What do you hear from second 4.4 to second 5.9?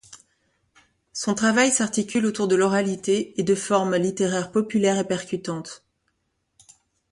populaires et percutantes.